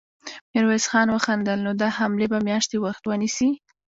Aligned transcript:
ميرويس 0.53 0.85
خان 0.91 1.07
وخندل: 1.11 1.59
نو 1.65 1.71
دا 1.81 1.89
حملې 1.97 2.27
به 2.31 2.39
مياشتې 2.47 2.77
وخت 2.85 3.03
ونيسي. 3.05 3.49